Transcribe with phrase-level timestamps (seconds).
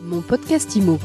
[0.00, 0.98] Mon podcast IMO.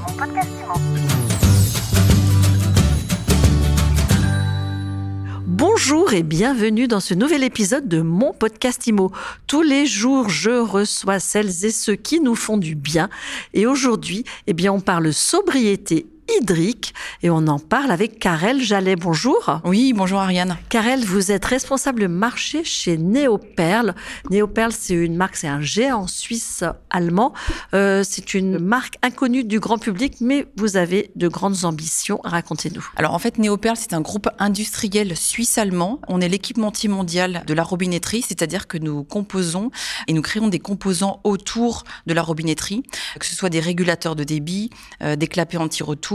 [5.48, 9.12] Bonjour et bienvenue dans ce nouvel épisode de mon podcast IMO.
[9.48, 13.10] Tous les jours, je reçois celles et ceux qui nous font du bien.
[13.54, 18.96] Et aujourd'hui, eh bien, on parle sobriété hydrique et on en parle avec Karel Jallet.
[18.96, 19.60] Bonjour.
[19.64, 20.58] Oui, bonjour Ariane.
[20.70, 23.96] Karel, vous êtes responsable marché chez Neoperl.
[24.30, 27.34] Neoperl, c'est une marque, c'est un géant suisse allemand.
[27.74, 32.20] Euh, c'est une marque inconnue du grand public, mais vous avez de grandes ambitions.
[32.24, 32.86] Racontez-nous.
[32.96, 36.00] Alors en fait, Neoperl, c'est un groupe industriel suisse-allemand.
[36.08, 39.72] On est l'équipementier mondial de la robinetterie, c'est-à-dire que nous composons
[40.08, 42.84] et nous créons des composants autour de la robinetterie,
[43.20, 44.70] que ce soit des régulateurs de débit,
[45.02, 46.13] euh, des clapets anti-retour,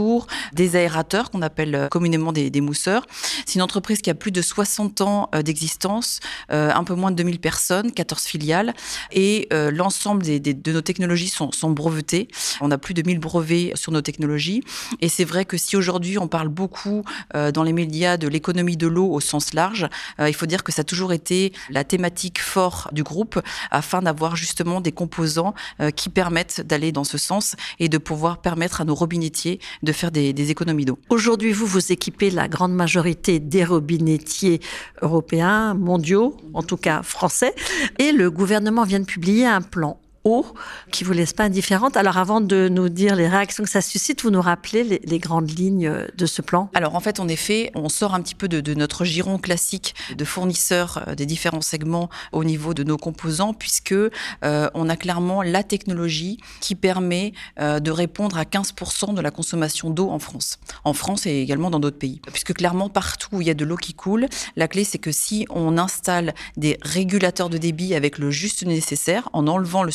[0.53, 3.05] des aérateurs qu'on appelle euh, communément des, mousseurs.
[3.45, 6.19] C'est une entreprise qui a plus de 60 ans euh, d'existence,
[6.51, 8.73] euh, un peu moins de 2000 personnes, 14 filiales,
[9.11, 12.27] et l'ensemble des, de nos technologies sont, brevetées.
[12.61, 14.63] On a plus de 1000 brevets sur nos technologies.
[15.01, 18.87] Et c'est vrai que si aujourd'hui on parle beaucoup dans les médias de l'économie de
[18.87, 19.87] l'eau au sens large,
[20.19, 23.39] il faut dire que ça a toujours été la thématique forte du groupe
[23.71, 25.53] afin d'avoir justement des composants
[25.95, 29.93] qui permettent d'aller dans ce sens et de pouvoir permettre à nos robinettiers de de
[29.93, 30.99] faire des, économies d'eau.
[31.09, 34.59] Aujourd'hui, vous vous équipez la grande majorité des robinettiers
[35.01, 37.55] européens, mondiaux, en tout cas français,
[37.97, 39.99] et le gouvernement vient de publier un plan
[40.29, 40.45] eau
[40.91, 41.97] qui vous laisse pas indifférente.
[41.97, 45.49] Alors avant de nous dire les réactions que ça suscite, vous nous rappelez les, grandes
[45.49, 46.69] lignes de ce plan?
[46.73, 50.25] Alors en fait, en effet, on sort un petit peu de, notre giron classique de
[50.25, 54.09] fournisseurs euh, des différents segments au niveau de nos composants, puisque euh,
[54.73, 59.89] on a clairement la technologie qui permet euh, de répondre à 15% de la consommation
[59.89, 60.59] d'eau en France.
[60.83, 62.21] En France et également dans d'autres pays.
[62.31, 65.11] Puisque clairement, partout où il y a de l'eau qui coule, la clé c'est que
[65.11, 69.91] si on installe des régulateurs de débit avec le juste nécessaire, en enlevant le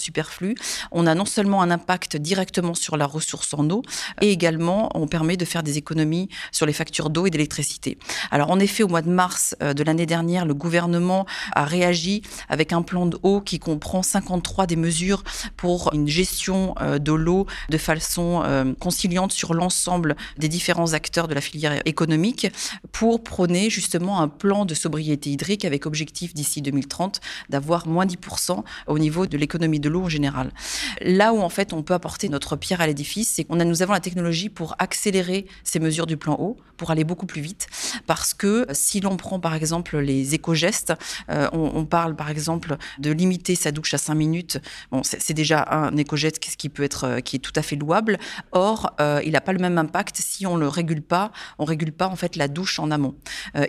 [0.93, 3.83] on a non seulement un impact directement sur la ressource en eau,
[4.21, 7.99] et également on permet de faire des économies sur les factures d'eau et d'électricité.
[8.31, 12.23] Alors en effet, au mois de mars euh, de l'année dernière, le gouvernement a réagi
[12.49, 15.23] avec un plan d'eau qui comprend 53 des mesures
[15.57, 21.29] pour une gestion euh, de l'eau de façon euh, conciliante sur l'ensemble des différents acteurs
[21.29, 22.47] de la filière économique
[22.93, 28.63] pour prôner justement un plan de sobriété hydrique avec objectif d'ici 2030 d'avoir moins 10%
[28.87, 30.53] au niveau de l'économie de l'eau général.
[31.01, 33.83] Là où en fait on peut apporter notre pierre à l'édifice, c'est qu'on a nous
[33.83, 37.67] avons la technologie pour accélérer ces mesures du plan eau, pour aller beaucoup plus vite,
[38.07, 40.95] parce que si l'on prend par exemple les éco-gestes,
[41.31, 44.59] euh, on, parle par exemple de limiter sa douche à 5 minutes.
[44.91, 48.19] Bon, c'est déjà un éco-geste qui peut être euh, est tout à fait louable.
[48.53, 51.33] Or, euh, il n'a pas le même impact si on le régule pas.
[51.59, 53.15] On régule pas en fait la douche en amont.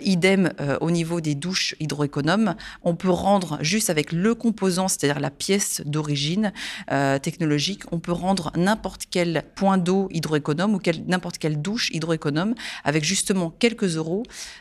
[0.02, 5.30] idem au niveau des douches hydroéconomes, on peut rendre juste avec le composant, c'est-à-dire la
[5.30, 6.52] pièce d'origine
[6.90, 12.54] euh, technologique, on peut rendre n'importe quel point d'eau hydroéconome ou n'importe quelle douche hydroéconome
[12.84, 14.15] avec justement quelques euros,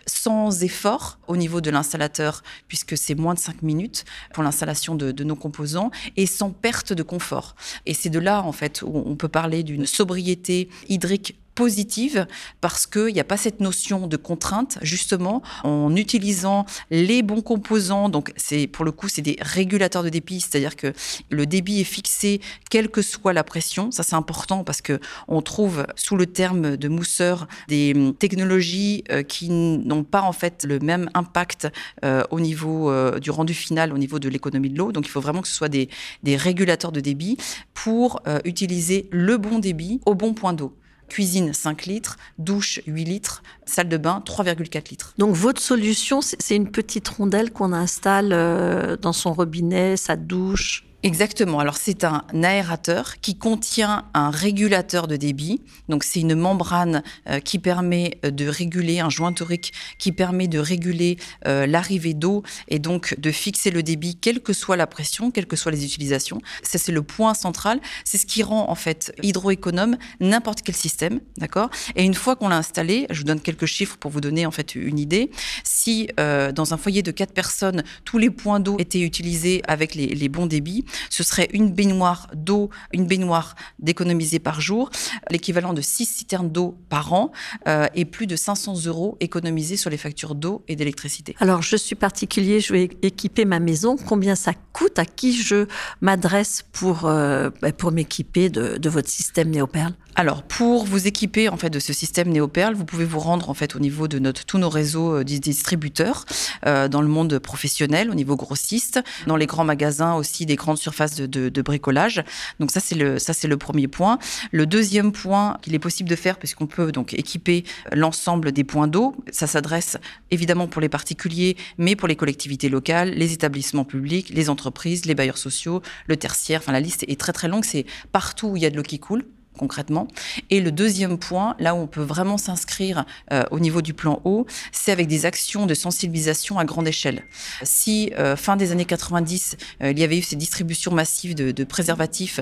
[0.06, 5.12] sans effort au niveau de l'installateur, puisque c'est moins de 5 minutes pour l'installation de,
[5.12, 7.56] de nos composants, et sans perte de confort.
[7.86, 12.28] Et c'est de là, en fait, où on peut parler d'une sobriété hydrique positive
[12.62, 18.10] parce qu'il n'y a pas cette notion de contrainte, justement, en utilisant les bons composants.
[18.10, 20.94] Donc, c'est pour le coup, c'est des régulateurs de débit, c'est-à-dire que
[21.30, 23.90] le débit est fixé quelle que soit la pression.
[23.92, 29.04] Ça, c'est important parce que on trouve sous le terme de mousseur des hum, technologies
[29.12, 31.68] euh, qui n'ont pas en fait le même impact
[32.04, 34.92] euh, au niveau euh, du rendu final, au niveau de l'économie de l'eau.
[34.92, 35.90] Donc, il faut vraiment que ce soit des,
[36.24, 37.38] des régulateurs de débit
[37.74, 40.74] pour utiliser le bon débit au bon point d'eau.
[41.10, 45.14] Cuisine 5 litres, douche 8 litres, salle de bain 3,4 litres.
[45.18, 50.85] Donc votre solution, c'est une petite rondelle qu'on installe euh, dans son robinet, sa douche
[51.06, 51.60] Exactement.
[51.60, 55.62] Alors c'est un aérateur qui contient un régulateur de débit.
[55.88, 60.48] Donc c'est une membrane euh, qui permet euh, de réguler un joint torique qui permet
[60.48, 64.88] de réguler euh, l'arrivée d'eau et donc de fixer le débit quelle que soit la
[64.88, 66.42] pression, quelles que soient les utilisations.
[66.64, 67.82] Ça c'est le point central.
[68.04, 71.70] C'est ce qui rend en fait hydroéconome n'importe quel système, d'accord?
[71.96, 74.52] Et une fois qu'on l'a installé, je vous donne quelques chiffres pour vous donner en
[74.52, 75.30] fait une idée.
[75.64, 80.30] Si dans un foyer de quatre personnes tous les points d'eau étaient utilisés avec les
[80.30, 84.90] bons débits, ce serait une baignoire d'eau, une baignoire d'économiser par jour,
[85.30, 87.32] l'équivalent de 6 citernes d'eau par an
[87.68, 91.36] euh, et plus de 500 euros économisés sur les factures d'eau et d'électricité.
[91.40, 93.96] Alors, je suis particulier, je vais équiper ma maison.
[93.98, 95.00] Combien ça coûte?
[95.00, 95.68] À qui je
[96.02, 101.50] m'adresse pour, euh, bah, pour m'équiper de, de votre système Néoperl alors, pour vous équiper
[101.50, 104.18] en fait de ce système Néoperl, vous pouvez vous rendre en fait au niveau de
[104.18, 106.24] notre, tous nos réseaux euh, distributeurs
[106.64, 111.16] dans le monde professionnel, au niveau grossiste, dans les grands magasins aussi des grandes surface
[111.16, 112.24] de, bricolage.
[112.60, 114.20] Donc ça c'est le ça c'est le premier point.
[114.52, 118.88] Le deuxième point qu'il est possible de faire puisqu'on peut donc équiper l'ensemble des points
[118.88, 119.16] d'eau.
[119.32, 119.98] Ça s'adresse
[120.30, 125.16] évidemment pour les particuliers, mais pour les collectivités locales, les établissements publics, les entreprises, les
[125.16, 126.62] bailleurs sociaux, le tertiaire.
[126.62, 127.66] Enfin la liste est très très longue.
[127.66, 129.26] C'est partout où il y a de l'eau qui coule
[129.58, 130.08] concrètement.
[130.50, 134.22] Et le deuxième point, là où on peut vraiment s'inscrire euh, au niveau du plan
[134.24, 137.24] eau, c'est avec des actions de sensibilisation à grande échelle.
[137.64, 141.64] Si euh, fin des années 90, euh, il y avait eu ces distributions massives de,
[141.64, 142.40] préservatifs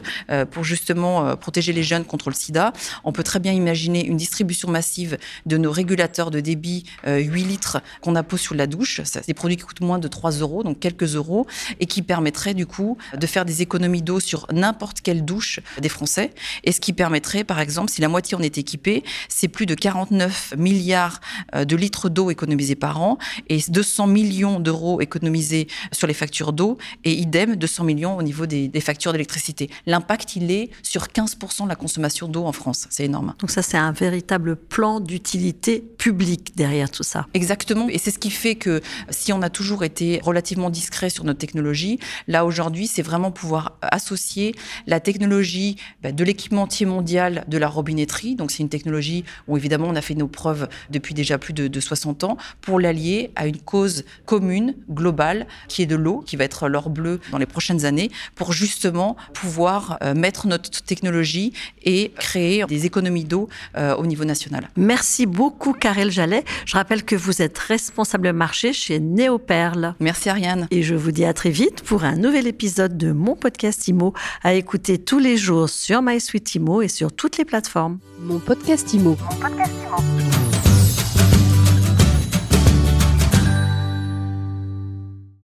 [0.51, 2.73] pour justement protéger les jeunes contre le sida,
[3.03, 7.81] on peut très bien imaginer une distribution massive de nos régulateurs de débit 8 litres
[8.01, 9.01] qu'on appose sur la douche.
[9.05, 11.47] C'est des produits qui coûtent moins de 3 euros, donc quelques euros,
[11.79, 15.89] et qui permettraient du coup de faire des économies d'eau sur n'importe quelle douche des
[15.89, 16.31] Français,
[16.63, 19.75] et ce qui permettrait, par exemple, si la moitié en est équipée, c'est plus de
[19.75, 21.19] 49 milliards
[21.53, 23.17] euh, de litres d'eau économisés par an
[23.49, 28.45] et 200 millions d'euros économisés sur les factures d'eau et idem 200 millions au niveau
[28.45, 29.69] des, factures d'électricité.
[29.85, 32.87] L'impact, il est sur 15% de la consommation d'eau en France.
[32.89, 33.35] C'est énorme.
[33.39, 37.27] Donc ça, c'est un véritable plan d'utilité publique derrière tout ça.
[37.33, 37.89] Exactement.
[37.89, 38.79] Et c'est ce qui fait que
[39.09, 43.77] si on a toujours été relativement discret sur notre technologie, là aujourd'hui, c'est vraiment pouvoir
[43.81, 44.55] associer
[44.87, 48.35] la technologie bah, de l'équipementier mondiale de la robinetterie.
[48.35, 51.79] Donc, c'est une technologie où, évidemment, on a fait nos preuves depuis déjà plus de,
[51.79, 56.43] 60 ans pour l'allier à une cause commune, globale, qui est de l'eau, qui va
[56.43, 61.51] être l'or bleu dans les prochaines années, pour justement pouvoir euh, mettre notre technologie
[61.83, 64.69] et créer des économies d'eau euh, au niveau national.
[64.77, 66.43] Merci beaucoup, Karel Jallet.
[66.65, 69.95] Je rappelle que vous êtes responsable marché chez Néoperle.
[69.99, 70.67] Merci, Ariane.
[70.71, 74.13] Et je vous dis à très vite pour un nouvel épisode de mon podcast IMO
[74.43, 77.99] à écouter tous les jours sur MySuite IMO et sur toutes les plateformes.
[78.19, 79.95] Mon podcast Mon podcast Imo.